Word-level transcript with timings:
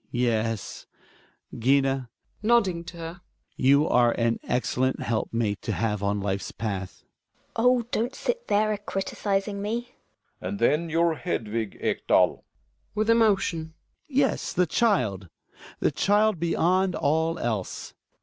Hjalmar. 0.07 0.19
Yes, 0.19 0.85
Gina 1.59 2.09
(nodding 2.41 2.83
to 2.85 2.97
her), 2.97 3.21
you 3.55 3.87
are 3.87 4.13
an 4.13 4.39
excellent 4.43 4.99
helpmate 4.99 5.61
to 5.61 5.73
have 5.73 6.01
on 6.01 6.19
life's 6.19 6.51
path. 6.51 7.01
Gina. 7.03 7.11
Oh 7.67 7.79
I 7.81 7.87
don't 7.91 8.15
sit 8.15 8.47
there 8.47 8.71
a 8.73 8.79
criticising 8.79 9.61
me. 9.61 9.71
Relling. 10.41 10.49
And 10.49 10.57
then 10.57 10.89
your 10.89 11.13
Hedvig, 11.17 11.77
Ekdal. 11.79 12.07
Hjalmar 12.07 12.41
(with 12.95 13.09
emotion). 13.11 13.75
Yes, 14.07 14.53
the 14.53 14.65
child! 14.65 15.29
The 15.79 15.91
child 15.91 16.39
beyond 16.39 16.95
all 16.95 17.37
else. 17.37 17.93